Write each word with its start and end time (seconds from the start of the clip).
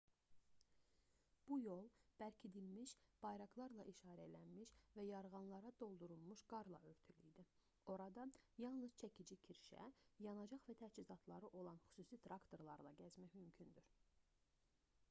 bu 1.49 1.57
yol 1.63 1.83
bərkidilmiş 2.21 2.93
bayraqlarla 3.25 3.85
işarələnmiş 3.91 4.71
və 4.95 5.05
yarğanlara 5.09 5.73
doldurulmuş 5.83 6.41
qarla 6.55 6.81
örtülü 6.93 7.27
idi 7.31 7.45
orada 7.97 8.25
yalnız 8.65 8.97
çəkici 9.05 9.39
kirşə 9.45 9.85
yanacaq 10.29 10.67
və 10.73 10.79
təchizatları 10.83 11.53
olan 11.63 11.83
xüsusi 11.85 12.21
traktorlarla 12.27 12.95
gəzmək 13.05 13.37
mümkündür 13.45 13.93